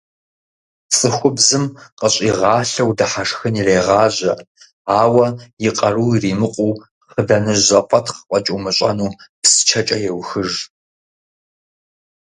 Цӏыхубзым 0.95 1.65
къыщӏигъалъэу 1.99 2.91
дыхьэшхын 2.97 3.53
ирегъажьэ, 3.59 4.33
ауэ, 5.01 5.27
и 5.67 5.69
къару 5.77 6.07
иримыкъуу, 6.15 6.73
хъыданэжь 7.11 7.63
зэфӏатхъ 7.67 8.19
фӏэкӏ 8.27 8.49
умыщӏэну, 8.55 9.15
псчэкӏэ 9.41 9.97
еухыж. 10.09 10.51